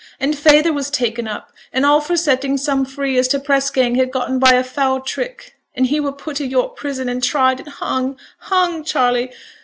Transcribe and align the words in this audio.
'And 0.19 0.35
feyther 0.35 0.73
was 0.73 0.89
taken 0.89 1.27
up, 1.27 1.51
and 1.71 1.85
all 1.85 2.01
for 2.01 2.17
setting 2.17 2.57
some 2.57 2.85
free 2.85 3.19
as 3.19 3.27
t' 3.27 3.37
press 3.37 3.69
gang 3.69 3.93
had 3.93 4.09
gotten 4.09 4.39
by 4.39 4.53
a 4.53 4.63
foul 4.63 4.99
trick; 5.01 5.53
and 5.75 5.85
he 5.85 5.99
were 5.99 6.11
put 6.11 6.41
i' 6.41 6.43
York 6.43 6.75
prison, 6.75 7.07
and 7.07 7.21
tried, 7.23 7.59
and 7.59 7.69
hung! 7.69 8.17
hung! 8.39 8.83
Charley! 8.83 9.31